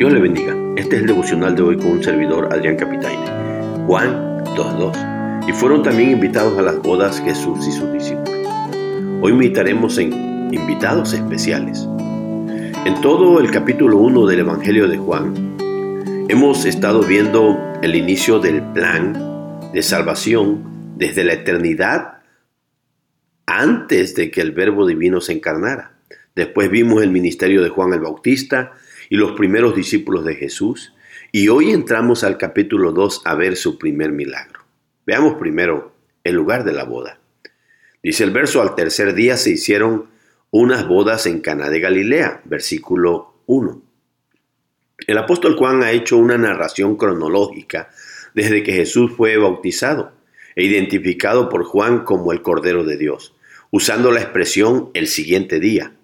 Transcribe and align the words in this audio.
Dios 0.00 0.14
le 0.14 0.20
bendiga. 0.20 0.56
Este 0.76 0.96
es 0.96 1.02
el 1.02 1.08
devocional 1.08 1.54
de 1.54 1.60
hoy 1.60 1.76
con 1.76 1.88
un 1.88 2.02
servidor, 2.02 2.48
Adrián 2.50 2.74
Capitaine. 2.74 3.22
Juan 3.86 4.42
2.2. 4.56 5.46
Y 5.46 5.52
fueron 5.52 5.82
también 5.82 6.12
invitados 6.12 6.58
a 6.58 6.62
las 6.62 6.78
bodas 6.78 7.20
Jesús 7.20 7.68
y 7.68 7.72
sus 7.72 7.92
discípulos. 7.92 8.30
Hoy 9.20 9.34
meditaremos 9.34 9.98
en 9.98 10.14
invitados 10.54 11.12
especiales. 11.12 11.86
En 12.86 12.98
todo 13.02 13.40
el 13.40 13.50
capítulo 13.50 13.98
1 13.98 14.24
del 14.24 14.38
Evangelio 14.38 14.88
de 14.88 14.96
Juan, 14.96 15.34
hemos 16.30 16.64
estado 16.64 17.02
viendo 17.02 17.58
el 17.82 17.94
inicio 17.94 18.38
del 18.38 18.62
plan 18.72 19.12
de 19.70 19.82
salvación 19.82 20.94
desde 20.96 21.24
la 21.24 21.34
eternidad 21.34 22.22
antes 23.44 24.14
de 24.14 24.30
que 24.30 24.40
el 24.40 24.52
Verbo 24.52 24.86
Divino 24.86 25.20
se 25.20 25.34
encarnara. 25.34 25.92
Después 26.34 26.70
vimos 26.70 27.02
el 27.02 27.10
ministerio 27.10 27.62
de 27.62 27.68
Juan 27.68 27.92
el 27.92 28.00
Bautista 28.00 28.72
y 29.10 29.16
los 29.16 29.32
primeros 29.32 29.74
discípulos 29.74 30.24
de 30.24 30.36
Jesús. 30.36 30.94
Y 31.32 31.48
hoy 31.48 31.72
entramos 31.72 32.24
al 32.24 32.38
capítulo 32.38 32.92
2 32.92 33.22
a 33.26 33.34
ver 33.34 33.56
su 33.56 33.76
primer 33.76 34.12
milagro. 34.12 34.60
Veamos 35.04 35.34
primero 35.34 35.92
el 36.24 36.36
lugar 36.36 36.64
de 36.64 36.72
la 36.72 36.84
boda. 36.84 37.18
Dice 38.02 38.24
el 38.24 38.30
verso, 38.30 38.62
al 38.62 38.74
tercer 38.74 39.12
día 39.14 39.36
se 39.36 39.50
hicieron 39.50 40.06
unas 40.50 40.86
bodas 40.88 41.26
en 41.26 41.40
Cana 41.40 41.68
de 41.68 41.80
Galilea, 41.80 42.40
versículo 42.44 43.34
1. 43.46 43.82
El 45.06 45.18
apóstol 45.18 45.56
Juan 45.56 45.82
ha 45.82 45.90
hecho 45.90 46.16
una 46.16 46.38
narración 46.38 46.96
cronológica 46.96 47.90
desde 48.34 48.62
que 48.62 48.72
Jesús 48.72 49.12
fue 49.16 49.36
bautizado 49.36 50.12
e 50.54 50.64
identificado 50.64 51.48
por 51.48 51.64
Juan 51.64 52.04
como 52.04 52.32
el 52.32 52.42
Cordero 52.42 52.84
de 52.84 52.96
Dios, 52.96 53.34
usando 53.70 54.12
la 54.12 54.20
expresión 54.20 54.90
el 54.94 55.08
siguiente 55.08 55.58
día. 55.58 55.94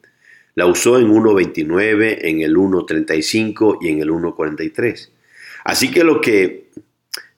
La 0.57 0.67
usó 0.67 0.99
en 0.99 1.09
1.29, 1.09 2.19
en 2.23 2.41
el 2.41 2.57
1.35 2.57 3.79
y 3.83 3.89
en 3.91 4.01
el 4.01 4.09
1.43. 4.11 5.11
Así 5.65 5.91
que 5.91 6.03
lo 6.03 6.21
que 6.21 6.71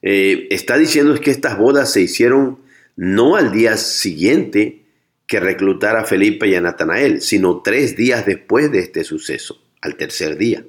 eh, 0.03 0.47
está 0.51 0.79
diciendo 0.79 1.13
es 1.13 1.21
que 1.21 1.33
estas 1.33 1.59
bodas 1.59 1.93
se 1.93 2.01
hicieron 2.01 2.61
no 2.95 3.37
al 3.37 3.53
día 3.53 3.77
siguiente 3.77 4.85
que 5.27 5.41
reclutara 5.41 6.03
a 6.03 6.05
Felipe 6.05 6.47
y 6.47 6.55
a 6.55 6.61
Natanael, 6.61 7.21
sino 7.21 7.61
tres 7.61 7.97
días 7.97 8.25
después 8.25 8.71
de 8.71 8.79
este 8.79 9.03
suceso, 9.03 9.61
al 9.81 9.97
tercer 9.97 10.39
día. 10.39 10.65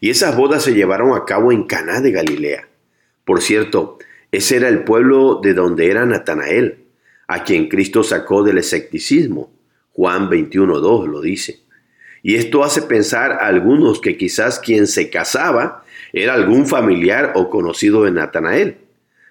Y 0.00 0.10
esas 0.10 0.36
bodas 0.36 0.64
se 0.64 0.74
llevaron 0.74 1.16
a 1.16 1.24
cabo 1.24 1.52
en 1.52 1.64
Caná 1.64 2.00
de 2.00 2.10
Galilea. 2.10 2.68
Por 3.24 3.40
cierto, 3.40 3.98
ese 4.32 4.56
era 4.56 4.68
el 4.68 4.84
pueblo 4.84 5.40
de 5.42 5.54
donde 5.54 5.88
era 5.88 6.04
Natanael, 6.04 6.84
a 7.28 7.44
quien 7.44 7.68
Cristo 7.68 8.02
sacó 8.02 8.42
del 8.42 8.58
escepticismo. 8.58 9.52
Juan 9.92 10.28
21.2 10.28 11.06
lo 11.06 11.20
dice. 11.20 11.65
Y 12.26 12.34
esto 12.34 12.64
hace 12.64 12.82
pensar 12.82 13.30
a 13.30 13.46
algunos 13.46 14.00
que 14.00 14.16
quizás 14.16 14.58
quien 14.58 14.88
se 14.88 15.10
casaba 15.10 15.84
era 16.12 16.34
algún 16.34 16.66
familiar 16.66 17.34
o 17.36 17.50
conocido 17.50 18.02
de 18.02 18.10
Natanael, 18.10 18.78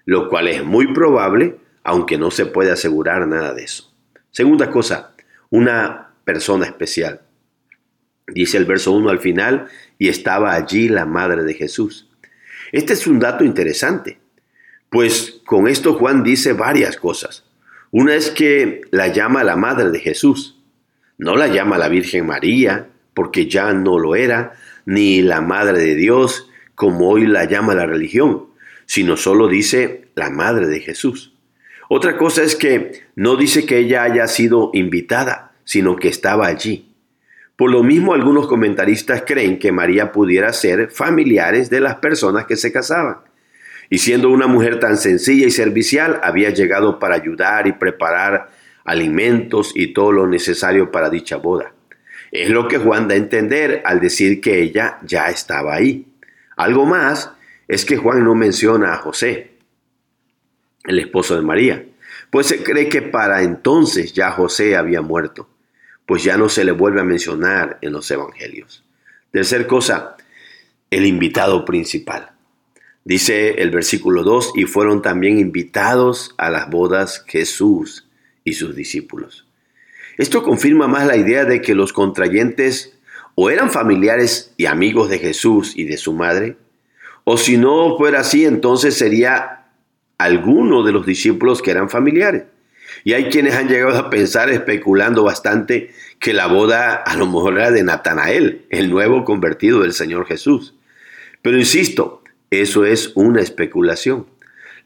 lo 0.06 0.30
cual 0.30 0.48
es 0.48 0.64
muy 0.64 0.94
probable, 0.94 1.58
aunque 1.84 2.18
no 2.18 2.32
se 2.32 2.46
puede 2.46 2.72
asegurar 2.72 3.28
nada 3.28 3.54
de 3.54 3.66
eso. 3.66 3.94
Segunda 4.32 4.72
cosa, 4.72 5.14
una 5.50 6.12
persona 6.24 6.68
especial. 6.68 7.20
Dice 8.28 8.56
el 8.56 8.64
verso 8.64 8.94
1 8.94 9.10
al 9.10 9.20
final, 9.20 9.68
y 10.00 10.08
estaba 10.08 10.54
allí 10.54 10.88
la 10.88 11.06
madre 11.06 11.44
de 11.44 11.54
Jesús. 11.54 12.08
Este 12.72 12.94
es 12.94 13.06
un 13.08 13.20
dato 13.20 13.44
interesante, 13.44 14.20
pues 14.90 15.42
con 15.46 15.68
esto 15.68 15.96
Juan 15.96 16.24
dice 16.24 16.54
varias 16.54 16.96
cosas. 16.96 17.44
Una 17.92 18.16
es 18.16 18.32
que 18.32 18.84
la 18.92 19.10
llama 19.10 19.44
la 19.44 19.58
madre 19.58 19.92
de 19.92 20.00
Jesús. 20.00 20.62
No 21.18 21.36
la 21.36 21.48
llama 21.48 21.78
la 21.78 21.88
Virgen 21.88 22.26
María, 22.26 22.88
porque 23.14 23.48
ya 23.48 23.74
no 23.74 24.00
lo 24.00 24.16
era, 24.16 24.54
ni 24.86 25.22
la 25.22 25.42
Madre 25.42 25.80
de 25.80 25.96
Dios, 25.96 26.50
como 26.76 27.10
hoy 27.10 27.26
la 27.26 27.46
llama 27.46 27.74
la 27.74 27.86
religión, 27.86 28.48
sino 28.86 29.18
solo 29.18 29.48
dice 29.48 30.10
la 30.16 30.30
Madre 30.30 30.68
de 30.68 30.82
Jesús. 30.82 31.34
Otra 31.88 32.18
cosa 32.18 32.44
es 32.44 32.56
que 32.56 33.04
no 33.16 33.36
dice 33.36 33.66
que 33.66 33.78
ella 33.78 34.04
haya 34.04 34.28
sido 34.28 34.72
invitada, 34.74 35.54
sino 35.64 35.96
que 35.96 36.10
estaba 36.10 36.48
allí. 36.48 36.92
Por 37.56 37.72
lo 37.72 37.84
mismo, 37.84 38.14
algunos 38.14 38.48
comentaristas 38.48 39.24
creen 39.26 39.60
que 39.60 39.72
María 39.72 40.12
pudiera 40.12 40.52
ser 40.52 40.90
familiares 40.92 41.70
de 41.70 41.80
las 41.80 41.96
personas 41.96 42.46
que 42.46 42.58
se 42.58 42.74
casaban. 42.74 43.20
Y 43.90 44.00
siendo 44.00 44.30
una 44.30 44.48
mujer 44.48 44.80
tan 44.80 44.98
sencilla 44.98 45.48
y 45.48 45.52
servicial, 45.52 46.20
había 46.24 46.50
llegado 46.50 47.00
para 47.00 47.16
ayudar 47.16 47.68
y 47.68 47.74
preparar 47.74 48.50
alimentos 48.86 49.74
y 49.76 49.88
todo 49.88 50.12
lo 50.12 50.28
necesario 50.28 50.92
para 50.92 51.10
dicha 51.10 51.38
boda. 51.38 51.74
Es 52.32 52.50
lo 52.50 52.68
que 52.68 52.78
Juan 52.78 53.08
da 53.08 53.16
a 53.16 53.18
entender 53.18 53.82
al 53.86 54.00
decir 54.00 54.40
que 54.40 54.62
ella 54.62 55.00
ya 55.04 55.30
estaba 55.30 55.74
ahí. 55.74 56.08
Algo 56.56 56.86
más 56.86 57.32
es 57.68 57.84
que 57.84 57.98
Juan 57.98 58.24
no 58.24 58.36
menciona 58.36 58.94
a 58.94 58.98
José, 58.98 59.52
el 60.86 61.00
esposo 61.00 61.36
de 61.36 61.42
María, 61.42 61.84
pues 62.30 62.48
se 62.48 62.64
cree 62.64 62.90
que 62.90 63.02
para 63.02 63.42
entonces 63.42 64.14
ya 64.14 64.32
José 64.32 64.76
había 64.76 65.02
muerto, 65.02 65.50
pues 66.06 66.24
ya 66.24 66.38
no 66.38 66.48
se 66.48 66.64
le 66.64 66.72
vuelve 66.72 67.02
a 67.02 67.06
mencionar 67.06 67.80
en 67.82 67.92
los 67.92 68.10
evangelios. 68.12 68.84
Tercer 69.32 69.66
cosa, 69.66 70.16
el 70.92 71.06
invitado 71.06 71.66
principal. 71.66 72.32
Dice 73.04 73.62
el 73.62 73.72
versículo 73.72 74.24
2, 74.24 74.54
y 74.56 74.64
fueron 74.66 75.02
también 75.02 75.40
invitados 75.40 76.36
a 76.38 76.50
las 76.50 76.70
bodas 76.70 77.24
Jesús 77.28 78.08
y 78.46 78.54
sus 78.54 78.74
discípulos. 78.74 79.46
Esto 80.18 80.44
confirma 80.44 80.88
más 80.88 81.06
la 81.06 81.18
idea 81.18 81.44
de 81.44 81.62
que 81.62 81.76
los 81.76 81.92
contrayentes 81.92 82.98
o 83.36 83.50
eran 83.50 83.70
familiares 83.70 84.54
y 84.56 84.68
amigos 84.68 85.10
de 85.10 85.20
Jesús 85.20 85.74
y 85.76 85.84
de 85.84 85.98
su 85.98 86.14
madre, 86.14 86.56
o 87.26 87.38
si 87.38 87.58
no 87.58 87.98
fuera 87.98 88.22
así, 88.22 88.46
entonces 88.46 88.96
sería 88.96 89.66
alguno 90.18 90.84
de 90.84 90.94
los 90.94 91.06
discípulos 91.06 91.62
que 91.62 91.72
eran 91.72 91.90
familiares. 91.90 92.44
Y 93.04 93.14
hay 93.14 93.26
quienes 93.26 93.56
han 93.56 93.68
llegado 93.68 93.98
a 93.98 94.10
pensar, 94.10 94.50
especulando 94.50 95.24
bastante, 95.24 95.92
que 96.20 96.34
la 96.34 96.48
boda 96.48 96.96
a 96.96 97.16
lo 97.18 97.26
mejor 97.26 97.58
era 97.58 97.72
de 97.72 97.84
Natanael, 97.84 98.66
el 98.70 98.90
nuevo 98.90 99.26
convertido 99.26 99.82
del 99.82 99.94
Señor 99.94 100.28
Jesús. 100.28 100.76
Pero 101.42 101.58
insisto, 101.58 102.24
eso 102.52 102.86
es 102.86 103.12
una 103.16 103.42
especulación. 103.42 104.28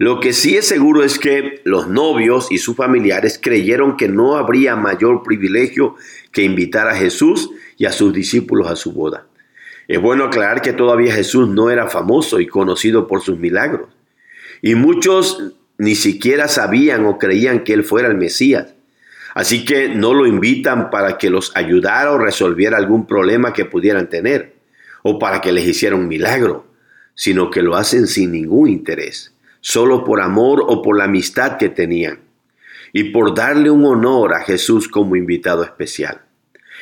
Lo 0.02 0.22
que 0.22 0.32
sí 0.32 0.56
es 0.56 0.66
seguro 0.66 1.04
es 1.04 1.20
que 1.20 1.60
los 1.66 1.90
novios 1.90 2.54
y 2.54 2.58
sus 2.60 2.78
familiares 2.78 3.38
creyeron 3.38 3.98
que 3.98 4.08
no 4.08 4.38
habría 4.38 4.78
mayor 4.78 5.24
privilegio 5.24 5.98
que 6.32 6.44
invitar 6.44 6.88
a 6.88 6.96
Jesús 6.96 7.50
y 7.76 7.84
a 7.86 7.92
sus 7.92 8.14
discípulos 8.14 8.72
a 8.72 8.78
su 8.78 8.94
boda. 8.94 9.28
Es 9.90 10.02
bueno 10.02 10.24
aclarar 10.24 10.62
que 10.62 10.72
todavía 10.72 11.14
Jesús 11.14 11.50
no 11.50 11.70
era 11.70 11.90
famoso 11.90 12.40
y 12.40 12.48
conocido 12.48 13.08
por 13.08 13.22
sus 13.22 13.38
milagros. 13.40 13.90
Y 14.62 14.76
muchos 14.76 15.52
ni 15.78 15.96
siquiera 15.96 16.48
sabían 16.48 17.06
o 17.06 17.18
creían 17.18 17.66
que 17.66 17.74
él 17.74 17.84
fuera 17.84 18.08
el 18.08 18.16
Mesías. 18.16 18.76
Así 19.36 19.66
que 19.66 19.90
no 19.90 20.14
lo 20.14 20.26
invitan 20.26 20.92
para 20.92 21.18
que 21.18 21.30
los 21.30 21.52
ayudara 21.58 22.14
o 22.14 22.18
resolviera 22.18 22.78
algún 22.78 23.06
problema 23.06 23.52
que 23.52 23.66
pudieran 23.66 24.08
tener, 24.08 24.56
o 25.04 25.20
para 25.20 25.42
que 25.42 25.52
les 25.52 25.68
hiciera 25.68 25.98
un 25.98 26.08
milagro, 26.08 26.68
sino 27.16 27.52
que 27.52 27.62
lo 27.62 27.76
hacen 27.76 28.08
sin 28.08 28.32
ningún 28.32 28.70
interés 28.70 29.34
solo 29.62 30.04
por 30.04 30.22
amor 30.22 30.64
o 30.68 30.82
por 30.82 30.98
la 30.98 31.06
amistad 31.06 31.58
que 31.58 31.70
tenían, 31.70 32.20
y 32.94 33.06
por 33.06 33.36
darle 33.36 33.70
un 33.70 33.86
honor 33.86 34.34
a 34.34 34.42
Jesús 34.42 34.88
como 34.88 35.16
invitado 35.16 35.64
especial. 35.64 36.22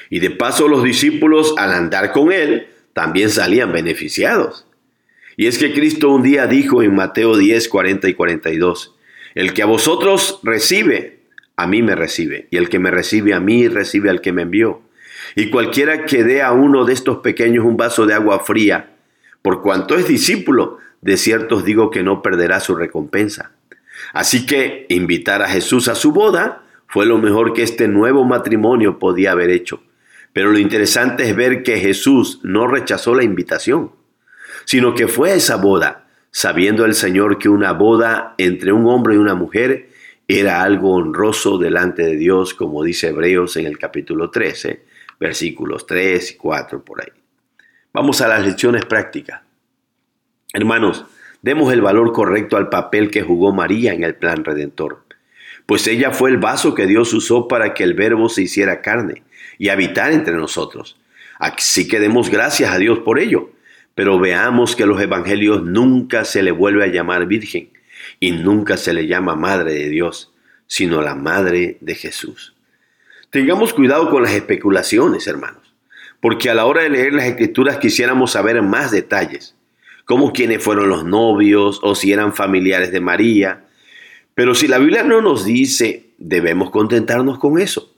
Y 0.09 0.19
de 0.19 0.31
paso 0.31 0.67
los 0.67 0.83
discípulos, 0.83 1.53
al 1.57 1.73
andar 1.73 2.11
con 2.11 2.31
él, 2.31 2.67
también 2.93 3.29
salían 3.29 3.71
beneficiados. 3.71 4.67
Y 5.35 5.47
es 5.47 5.57
que 5.57 5.73
Cristo 5.73 6.09
un 6.09 6.23
día 6.23 6.47
dijo 6.47 6.81
en 6.81 6.95
Mateo 6.95 7.37
10, 7.37 7.67
40 7.69 8.09
y 8.09 8.13
42, 8.13 8.95
el 9.35 9.53
que 9.53 9.61
a 9.61 9.67
vosotros 9.67 10.39
recibe, 10.43 11.19
a 11.55 11.67
mí 11.67 11.83
me 11.83 11.95
recibe, 11.95 12.47
y 12.49 12.57
el 12.57 12.69
que 12.69 12.79
me 12.79 12.89
recibe 12.89 13.33
a 13.33 13.39
mí, 13.39 13.67
recibe 13.67 14.09
al 14.09 14.21
que 14.21 14.31
me 14.31 14.43
envió. 14.43 14.81
Y 15.35 15.49
cualquiera 15.49 16.05
que 16.05 16.23
dé 16.23 16.41
a 16.41 16.53
uno 16.53 16.85
de 16.85 16.93
estos 16.93 17.17
pequeños 17.17 17.65
un 17.65 17.77
vaso 17.77 18.05
de 18.05 18.13
agua 18.13 18.39
fría, 18.39 18.95
por 19.41 19.61
cuanto 19.61 19.95
es 19.95 20.07
discípulo, 20.07 20.79
de 21.01 21.17
cierto 21.17 21.57
os 21.57 21.65
digo 21.65 21.89
que 21.89 22.03
no 22.03 22.21
perderá 22.21 22.59
su 22.59 22.75
recompensa. 22.75 23.51
Así 24.13 24.45
que 24.45 24.85
invitar 24.89 25.41
a 25.41 25.49
Jesús 25.49 25.87
a 25.87 25.95
su 25.95 26.11
boda 26.11 26.63
fue 26.87 27.05
lo 27.05 27.17
mejor 27.17 27.53
que 27.53 27.63
este 27.63 27.87
nuevo 27.87 28.23
matrimonio 28.23 28.99
podía 28.99 29.31
haber 29.31 29.49
hecho. 29.49 29.81
Pero 30.33 30.51
lo 30.51 30.59
interesante 30.59 31.27
es 31.27 31.35
ver 31.35 31.63
que 31.63 31.79
Jesús 31.79 32.39
no 32.43 32.67
rechazó 32.67 33.15
la 33.15 33.23
invitación, 33.23 33.91
sino 34.65 34.93
que 34.93 35.07
fue 35.07 35.31
a 35.31 35.35
esa 35.35 35.55
boda, 35.55 36.07
sabiendo 36.31 36.85
el 36.85 36.93
Señor 36.93 37.39
que 37.39 37.49
una 37.49 37.73
boda 37.73 38.35
entre 38.37 38.71
un 38.71 38.85
hombre 38.87 39.15
y 39.15 39.17
una 39.17 39.35
mujer 39.35 39.89
era 40.27 40.61
algo 40.61 40.93
honroso 40.93 41.57
delante 41.57 42.03
de 42.03 42.17
Dios, 42.17 42.53
como 42.53 42.83
dice 42.83 43.07
Hebreos 43.07 43.55
en 43.57 43.65
el 43.65 43.79
capítulo 43.79 44.29
13, 44.29 44.83
versículos 45.19 45.87
3 45.87 46.31
y 46.31 46.35
4 46.35 46.83
por 46.83 47.01
ahí. 47.01 47.11
Vamos 47.93 48.21
a 48.21 48.27
las 48.27 48.45
lecciones 48.45 48.85
prácticas. 48.85 49.46
Hermanos, 50.53 51.05
demos 51.41 51.73
el 51.73 51.81
valor 51.81 52.13
correcto 52.13 52.55
al 52.55 52.69
papel 52.69 53.11
que 53.11 53.21
jugó 53.21 53.53
María 53.53 53.93
en 53.93 54.03
el 54.03 54.15
plan 54.15 54.45
redentor, 54.45 55.03
pues 55.65 55.85
ella 55.87 56.11
fue 56.11 56.29
el 56.29 56.37
vaso 56.37 56.73
que 56.73 56.87
Dios 56.87 57.13
usó 57.13 57.49
para 57.49 57.73
que 57.73 57.83
el 57.83 57.93
verbo 57.93 58.29
se 58.29 58.43
hiciera 58.43 58.81
carne 58.81 59.23
y 59.57 59.67
habitar 59.69 60.13
entre 60.13 60.35
nosotros. 60.35 60.97
Así 61.37 61.87
que 61.87 61.99
demos 61.99 62.29
gracias 62.29 62.71
a 62.71 62.77
Dios 62.77 62.99
por 62.99 63.19
ello, 63.19 63.51
Pero 63.93 64.19
veamos 64.19 64.75
que 64.75 64.85
los 64.85 65.01
evangelios 65.01 65.63
nunca 65.63 66.23
se 66.23 66.43
le 66.43 66.51
vuelve 66.51 66.83
a 66.83 66.87
llamar 66.87 67.25
virgen 67.25 67.71
y 68.19 68.31
nunca 68.31 68.77
se 68.77 68.93
le 68.93 69.07
llama 69.07 69.35
madre 69.35 69.73
de 69.73 69.89
Dios, 69.89 70.31
sino 70.67 71.01
la 71.01 71.15
madre 71.15 71.79
de 71.81 71.95
Jesús. 71.95 72.53
Tengamos 73.31 73.73
cuidado 73.73 74.11
con 74.11 74.21
las 74.21 74.33
especulaciones, 74.33 75.25
hermanos, 75.25 75.73
porque 76.21 76.51
a 76.51 76.53
la 76.53 76.65
hora 76.67 76.83
de 76.83 76.91
leer 76.91 77.13
las 77.13 77.25
escrituras 77.25 77.77
quisiéramos 77.77 78.33
saber 78.33 78.61
más 78.61 78.91
detalles, 78.91 79.56
como 80.07 80.33
quiénes 80.33 80.63
fueron 80.63 80.89
los 80.89 81.05
novios 81.05 81.79
o 81.83 81.93
si 81.93 82.11
eran 82.11 82.33
familiares 82.33 82.91
de 82.91 83.01
María. 83.01 83.65
Pero 84.33 84.55
si 84.55 84.67
la 84.67 84.79
Biblia 84.79 85.03
no 85.03 85.21
nos 85.21 85.45
dice, 85.45 86.11
debemos 86.17 86.71
contentarnos 86.71 87.37
con 87.37 87.59
eso, 87.59 87.93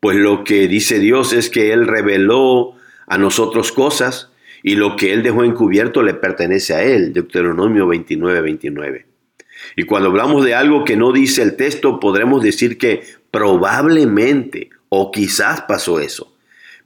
pues 0.00 0.16
lo 0.18 0.42
que 0.42 0.66
dice 0.68 0.98
Dios 0.98 1.32
es 1.32 1.48
que 1.48 1.72
Él 1.72 1.86
reveló 1.86 2.74
a 3.06 3.16
nosotros 3.16 3.72
cosas 3.72 4.32
y 4.62 4.74
lo 4.74 4.96
que 4.96 5.12
él 5.12 5.22
dejó 5.22 5.44
encubierto 5.44 6.02
le 6.02 6.14
pertenece 6.14 6.74
a 6.74 6.82
él, 6.82 7.12
Deuteronomio 7.12 7.86
29, 7.86 8.40
29. 8.40 9.06
Y 9.76 9.84
cuando 9.84 10.08
hablamos 10.08 10.44
de 10.44 10.54
algo 10.54 10.84
que 10.84 10.96
no 10.96 11.12
dice 11.12 11.42
el 11.42 11.56
texto, 11.56 12.00
podremos 12.00 12.42
decir 12.42 12.78
que 12.78 13.02
probablemente 13.30 14.70
o 14.88 15.10
quizás 15.10 15.62
pasó 15.62 16.00
eso. 16.00 16.36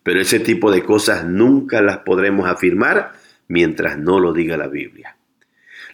Pero 0.03 0.21
ese 0.21 0.41
tipo 0.41 0.71
de 0.71 0.83
cosas 0.83 1.25
nunca 1.25 1.83
las 1.83 1.99
podremos 1.99 2.49
afirmar 2.49 3.13
mientras 3.49 3.99
no 3.99 4.21
lo 4.21 4.33
diga 4.33 4.57
la 4.57 4.69
Biblia. 4.69 5.17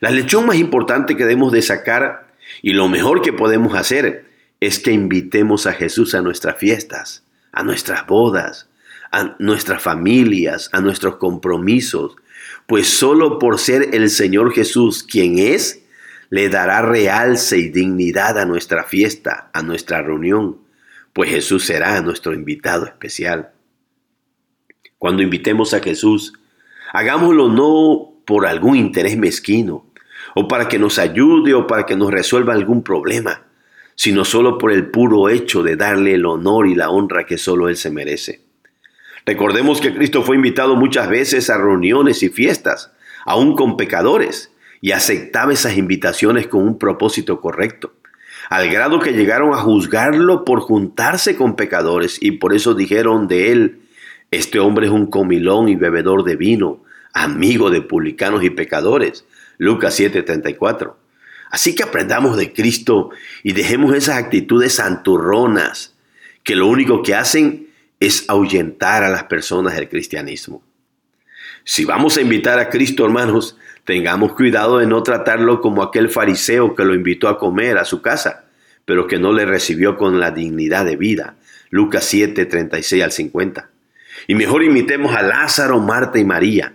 La 0.01 0.11
lección 0.11 0.47
más 0.47 0.57
importante 0.57 1.17
que 1.17 1.25
debemos 1.25 1.53
de 1.53 1.63
sacar 1.63 2.35
y 2.61 2.73
lo 2.73 2.89
mejor 2.89 3.23
que 3.23 3.33
podemos 3.33 3.75
hacer 3.75 4.27
es 4.61 4.79
que 4.79 4.93
invitemos 4.93 5.67
a 5.67 5.73
Jesús 5.73 6.15
a 6.15 6.23
nuestras 6.23 6.57
fiestas, 6.57 7.25
a 7.53 7.63
nuestras 7.63 8.07
bodas, 8.07 8.69
a 9.11 9.37
nuestras 9.39 9.83
familias, 9.83 10.71
a 10.73 10.81
nuestros 10.81 11.17
compromisos, 11.17 12.17
pues 12.67 12.89
solo 12.89 13.39
por 13.39 13.59
ser 13.59 13.95
el 13.95 14.11
Señor 14.11 14.53
Jesús 14.53 15.03
quien 15.03 15.39
es, 15.39 15.83
le 16.31 16.49
dará 16.49 16.81
realce 16.81 17.59
y 17.59 17.69
dignidad 17.69 18.39
a 18.39 18.47
nuestra 18.47 18.85
fiesta, 18.85 19.51
a 19.53 19.63
nuestra 19.63 20.01
reunión, 20.01 20.59
pues 21.13 21.31
Jesús 21.31 21.67
será 21.67 22.01
nuestro 22.01 22.33
invitado 22.33 22.87
especial. 22.87 23.53
Cuando 24.97 25.23
invitemos 25.23 25.75
a 25.75 25.81
Jesús, 25.81 26.33
hagámoslo 26.93 27.49
no 27.49 28.13
por 28.25 28.47
algún 28.47 28.77
interés 28.77 29.17
mezquino, 29.17 29.87
o 30.35 30.49
para 30.49 30.69
que 30.69 30.79
nos 30.79 30.99
ayude 30.99 31.55
o 31.55 31.67
para 31.67 31.85
que 31.85 31.97
nos 31.97 32.11
resuelva 32.11 32.55
algún 32.55 32.83
problema, 32.83 33.43
sino 33.95 34.25
solo 34.25 34.59
por 34.59 34.73
el 34.73 34.91
puro 34.91 35.29
hecho 35.29 35.63
de 35.63 35.77
darle 35.77 36.15
el 36.15 36.25
honor 36.25 36.67
y 36.67 36.75
la 36.75 36.91
honra 36.91 37.27
que 37.27 37.39
solo 37.39 37.69
Él 37.69 37.77
se 37.77 37.91
merece. 37.91 38.43
Recordemos 39.27 39.81
que 39.81 39.95
Cristo 39.95 40.23
fue 40.23 40.37
invitado 40.37 40.77
muchas 40.77 41.09
veces 41.09 41.51
a 41.51 41.59
reuniones 41.59 42.23
y 42.23 42.29
fiestas, 42.29 42.93
aún 43.25 43.55
con 43.55 43.77
pecadores, 43.77 44.53
y 44.81 44.93
aceptaba 44.93 45.53
esas 45.53 45.77
invitaciones 45.77 46.49
con 46.49 46.63
un 46.63 46.79
propósito 46.79 47.41
correcto, 47.41 47.93
al 48.51 48.69
grado 48.69 48.99
que 48.99 49.13
llegaron 49.13 49.55
a 49.55 49.59
juzgarlo 49.59 50.45
por 50.45 50.61
juntarse 50.61 51.37
con 51.37 51.55
pecadores 51.55 52.19
y 52.21 52.33
por 52.33 52.53
eso 52.55 52.75
dijeron 52.75 53.29
de 53.29 53.53
él, 53.53 53.82
este 54.33 54.59
hombre 54.59 54.87
es 54.87 54.93
un 54.93 55.07
comilón 55.07 55.69
y 55.69 55.77
bebedor 55.77 56.25
de 56.25 56.37
vino, 56.37 56.83
amigo 57.13 57.69
de 57.69 57.83
publicanos 57.83 58.43
y 58.43 58.49
pecadores. 58.49 59.27
Lucas 59.59 59.95
7:34. 59.95 60.97
Así 61.51 61.75
que 61.75 61.83
aprendamos 61.83 62.39
de 62.39 62.55
Cristo 62.55 63.11
y 63.43 63.53
dejemos 63.53 63.95
esas 63.95 64.17
actitudes 64.17 64.77
santurronas 64.77 65.95
que 66.43 66.57
lo 66.57 66.67
único 66.67 67.03
que 67.03 67.15
hacen 67.15 67.69
es 68.01 68.25
ahuyentar 68.29 69.05
a 69.05 69.11
las 69.11 69.25
personas 69.25 69.75
del 69.75 69.91
cristianismo. 69.91 70.63
Si 71.65 71.85
vamos 71.85 72.17
a 72.17 72.23
invitar 72.23 72.59
a 72.59 72.71
Cristo, 72.71 73.05
hermanos, 73.05 73.59
tengamos 73.85 74.33
cuidado 74.33 74.79
de 74.79 74.87
no 74.87 75.03
tratarlo 75.03 75.61
como 75.61 75.83
aquel 75.83 76.09
fariseo 76.09 76.75
que 76.75 76.87
lo 76.87 76.95
invitó 76.95 77.29
a 77.29 77.39
comer 77.39 77.77
a 77.77 77.85
su 77.85 78.01
casa, 78.01 78.47
pero 78.87 79.07
que 79.07 79.19
no 79.19 79.35
le 79.35 79.45
recibió 79.45 79.99
con 79.99 80.19
la 80.19 80.31
dignidad 80.31 80.87
de 80.87 80.97
vida. 80.97 81.37
Lucas 81.69 82.05
7, 82.07 82.47
36 82.47 83.03
al 83.05 83.13
50. 83.13 83.69
Y 84.27 84.35
mejor 84.35 84.63
imitemos 84.63 85.15
a 85.15 85.23
Lázaro, 85.23 85.81
Marta 85.81 86.19
y 86.19 86.25
María, 86.25 86.75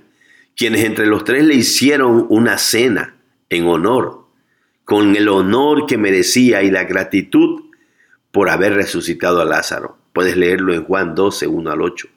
quienes 0.55 0.83
entre 0.83 1.05
los 1.05 1.23
tres 1.23 1.45
le 1.45 1.55
hicieron 1.55 2.25
una 2.29 2.57
cena 2.57 3.15
en 3.49 3.67
honor, 3.67 4.25
con 4.83 5.15
el 5.15 5.29
honor 5.29 5.85
que 5.85 5.97
merecía 5.97 6.63
y 6.63 6.71
la 6.71 6.83
gratitud 6.83 7.63
por 8.31 8.49
haber 8.49 8.73
resucitado 8.73 9.41
a 9.41 9.45
Lázaro. 9.45 9.97
Puedes 10.13 10.35
leerlo 10.37 10.73
en 10.73 10.83
Juan 10.83 11.15
12, 11.15 11.47
1 11.47 11.71
al 11.71 11.81
8. 11.81 12.07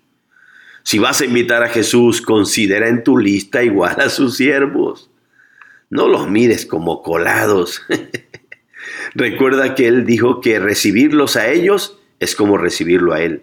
Si 0.83 0.99
vas 0.99 1.21
a 1.21 1.27
invitar 1.27 1.63
a 1.63 1.69
Jesús, 1.69 2.23
considera 2.23 2.89
en 2.89 3.05
tu 3.05 3.19
lista 3.19 3.63
igual 3.63 4.01
a 4.01 4.09
sus 4.09 4.37
siervos. 4.37 5.11
No 5.91 6.09
los 6.09 6.29
mires 6.29 6.65
como 6.67 7.03
colados. 7.03 7.83
Recuerda 9.15 9.75
que 9.75 9.89
Él 9.89 10.07
dijo 10.07 10.41
que 10.41 10.59
recibirlos 10.59 11.37
a 11.37 11.49
ellos 11.49 11.99
es 12.19 12.35
como 12.35 12.57
recibirlo 12.57 13.13
a 13.13 13.21
Él. 13.21 13.43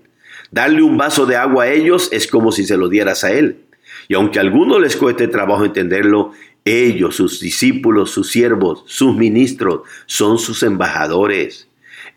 Darle 0.51 0.81
un 0.81 0.97
vaso 0.97 1.25
de 1.25 1.35
agua 1.35 1.65
a 1.65 1.71
ellos 1.71 2.09
es 2.11 2.27
como 2.27 2.51
si 2.51 2.65
se 2.65 2.77
lo 2.77 2.89
dieras 2.89 3.23
a 3.23 3.31
Él. 3.31 3.65
Y 4.07 4.13
aunque 4.13 4.39
a 4.39 4.41
algunos 4.41 4.79
les 4.79 4.95
cueste 4.95 5.27
trabajo 5.27 5.65
entenderlo, 5.65 6.31
ellos, 6.63 7.15
sus 7.15 7.39
discípulos, 7.39 8.11
sus 8.11 8.31
siervos, 8.31 8.83
sus 8.87 9.15
ministros, 9.15 9.81
son 10.05 10.39
sus 10.39 10.63
embajadores 10.63 11.67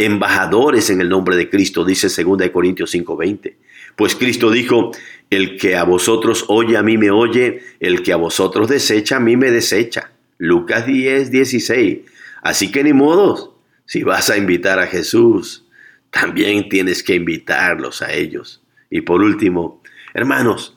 embajadores 0.01 0.89
en 0.91 1.01
el 1.01 1.09
nombre 1.09 1.37
de 1.37 1.51
Cristo, 1.51 1.85
dice 1.85 2.09
2 2.09 2.51
Corintios 2.51 2.91
5:20. 2.95 3.57
Pues 3.97 4.15
Cristo 4.15 4.51
dijo, 4.51 4.93
el 5.29 5.59
que 5.59 5.77
a 5.77 5.85
vosotros 5.85 6.47
oye, 6.49 6.77
a 6.77 6.83
mí 6.83 6.97
me 6.97 7.11
oye, 7.11 7.63
el 7.81 8.03
que 8.03 8.13
a 8.13 8.17
vosotros 8.17 8.69
desecha, 8.69 9.17
a 9.17 9.21
mí 9.21 9.37
me 9.37 9.51
desecha. 9.51 10.13
Lucas 10.39 10.87
10, 10.87 11.31
16. 11.31 11.99
Así 12.43 12.73
que 12.73 12.83
ni 12.83 12.95
modos, 12.95 13.51
si 13.85 14.03
vas 14.03 14.31
a 14.31 14.39
invitar 14.39 14.79
a 14.79 14.87
Jesús, 14.87 15.67
también 16.11 16.69
tienes 16.69 17.03
que 17.03 17.15
invitarlos 17.15 18.03
a 18.03 18.13
ellos. 18.13 18.63
Y 18.91 19.03
por 19.03 19.23
último, 19.23 19.83
hermanos, 20.15 20.77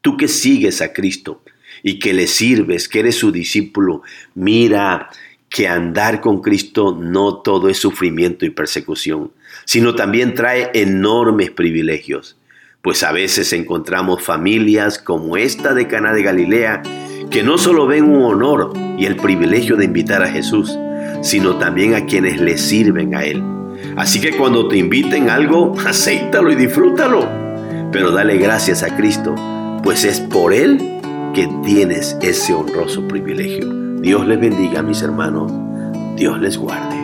tú 0.00 0.16
que 0.16 0.28
sigues 0.28 0.82
a 0.82 0.92
Cristo 0.92 1.42
y 1.82 1.98
que 1.98 2.12
le 2.12 2.26
sirves, 2.26 2.88
que 2.88 3.00
eres 3.00 3.16
su 3.16 3.32
discípulo, 3.32 4.02
mira 4.34 5.08
que 5.48 5.66
andar 5.66 6.20
con 6.20 6.40
Cristo 6.40 6.96
no 6.98 7.38
todo 7.38 7.68
es 7.68 7.78
sufrimiento 7.78 8.44
y 8.44 8.50
persecución, 8.50 9.32
sino 9.64 9.94
también 9.94 10.34
trae 10.34 10.70
enormes 10.74 11.50
privilegios. 11.50 12.36
Pues 12.82 13.02
a 13.02 13.12
veces 13.12 13.52
encontramos 13.52 14.22
familias 14.22 14.98
como 14.98 15.36
esta 15.36 15.74
de 15.74 15.86
Cana 15.86 16.14
de 16.14 16.22
Galilea 16.22 16.82
que 17.30 17.42
no 17.42 17.58
solo 17.58 17.86
ven 17.86 18.04
un 18.04 18.22
honor 18.22 18.72
y 18.98 19.06
el 19.06 19.16
privilegio 19.16 19.76
de 19.76 19.84
invitar 19.84 20.22
a 20.22 20.30
Jesús, 20.30 20.78
sino 21.22 21.58
también 21.58 21.94
a 21.94 22.06
quienes 22.06 22.40
le 22.40 22.56
sirven 22.56 23.14
a 23.14 23.24
Él. 23.24 23.59
Así 23.96 24.20
que 24.20 24.36
cuando 24.36 24.68
te 24.68 24.78
inviten 24.78 25.30
algo, 25.30 25.74
acéptalo 25.86 26.50
y 26.52 26.56
disfrútalo. 26.56 27.28
Pero 27.92 28.12
dale 28.12 28.38
gracias 28.38 28.82
a 28.82 28.96
Cristo, 28.96 29.34
pues 29.82 30.04
es 30.04 30.20
por 30.20 30.52
Él 30.52 31.00
que 31.34 31.48
tienes 31.64 32.16
ese 32.22 32.54
honroso 32.54 33.06
privilegio. 33.08 33.66
Dios 34.00 34.26
les 34.26 34.40
bendiga, 34.40 34.82
mis 34.82 35.02
hermanos. 35.02 35.52
Dios 36.16 36.40
les 36.40 36.56
guarde. 36.56 36.99